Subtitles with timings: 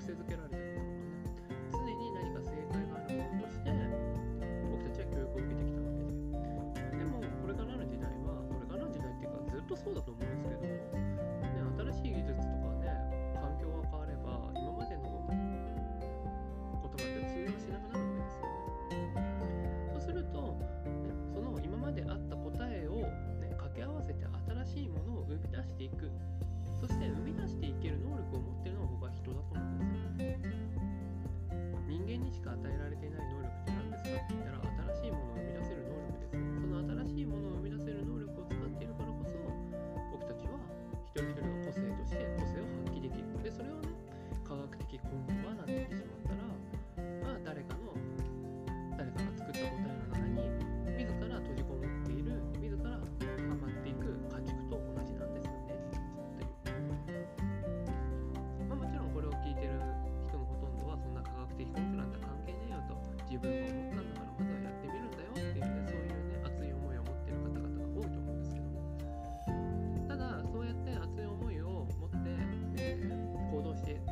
[0.00, 0.80] 癖づけられてる。
[0.80, 3.68] のかな常に何か正解があるものとして
[4.72, 7.04] 僕たちは教育を受けてきたわけで。
[7.04, 10.29] でもこれからの時代はこれからの時代っていうかずっとそうだと思う。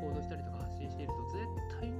[0.00, 1.44] 行動したりとか発信していると絶
[1.80, 1.99] 対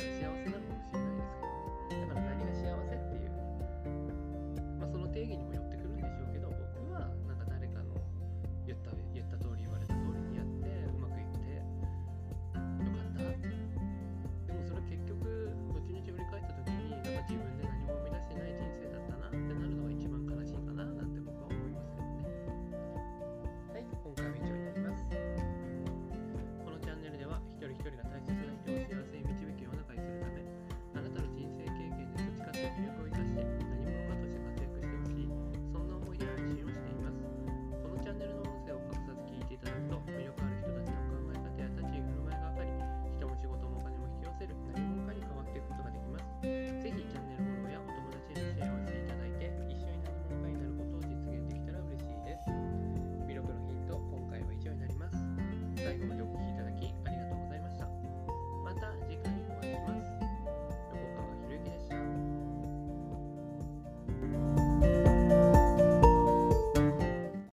[0.00, 0.29] ったら